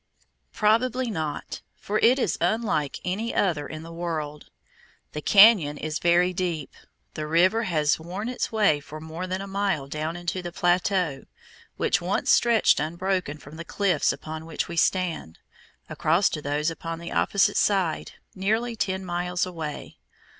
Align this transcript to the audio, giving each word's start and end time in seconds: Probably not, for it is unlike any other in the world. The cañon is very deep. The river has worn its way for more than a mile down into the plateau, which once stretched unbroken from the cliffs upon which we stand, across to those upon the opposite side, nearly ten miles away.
Probably 0.51 1.11
not, 1.11 1.61
for 1.75 1.99
it 1.99 2.17
is 2.17 2.35
unlike 2.41 2.99
any 3.05 3.35
other 3.35 3.67
in 3.67 3.83
the 3.83 3.93
world. 3.93 4.49
The 5.11 5.21
cañon 5.21 5.77
is 5.79 5.99
very 5.99 6.33
deep. 6.33 6.73
The 7.13 7.27
river 7.27 7.65
has 7.65 7.99
worn 7.99 8.27
its 8.27 8.51
way 8.51 8.79
for 8.79 8.99
more 8.99 9.27
than 9.27 9.41
a 9.41 9.47
mile 9.47 9.85
down 9.85 10.15
into 10.15 10.41
the 10.41 10.51
plateau, 10.51 11.25
which 11.77 12.01
once 12.01 12.31
stretched 12.31 12.79
unbroken 12.79 13.37
from 13.37 13.57
the 13.57 13.63
cliffs 13.63 14.11
upon 14.11 14.47
which 14.47 14.67
we 14.67 14.75
stand, 14.75 15.37
across 15.87 16.29
to 16.29 16.41
those 16.41 16.71
upon 16.71 16.97
the 16.97 17.11
opposite 17.11 17.55
side, 17.55 18.13
nearly 18.33 18.75
ten 18.75 19.05
miles 19.05 19.45
away. 19.45 19.99